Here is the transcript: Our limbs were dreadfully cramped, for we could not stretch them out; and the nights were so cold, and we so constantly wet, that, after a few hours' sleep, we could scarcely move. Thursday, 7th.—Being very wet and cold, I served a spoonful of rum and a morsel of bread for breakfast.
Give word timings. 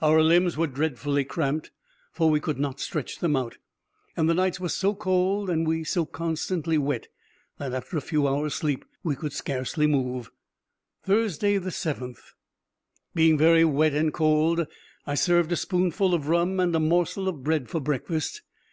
Our 0.00 0.22
limbs 0.22 0.56
were 0.56 0.68
dreadfully 0.68 1.24
cramped, 1.24 1.72
for 2.12 2.30
we 2.30 2.38
could 2.38 2.56
not 2.60 2.78
stretch 2.78 3.18
them 3.18 3.34
out; 3.34 3.56
and 4.16 4.28
the 4.30 4.32
nights 4.34 4.60
were 4.60 4.68
so 4.68 4.94
cold, 4.94 5.50
and 5.50 5.66
we 5.66 5.82
so 5.82 6.06
constantly 6.06 6.78
wet, 6.78 7.08
that, 7.58 7.74
after 7.74 7.96
a 7.96 8.00
few 8.00 8.28
hours' 8.28 8.54
sleep, 8.54 8.84
we 9.02 9.16
could 9.16 9.32
scarcely 9.32 9.88
move. 9.88 10.30
Thursday, 11.02 11.58
7th.—Being 11.58 13.36
very 13.36 13.64
wet 13.64 13.92
and 13.92 14.14
cold, 14.14 14.68
I 15.04 15.16
served 15.16 15.50
a 15.50 15.56
spoonful 15.56 16.14
of 16.14 16.28
rum 16.28 16.60
and 16.60 16.76
a 16.76 16.78
morsel 16.78 17.26
of 17.26 17.42
bread 17.42 17.68
for 17.68 17.80
breakfast. 17.80 18.42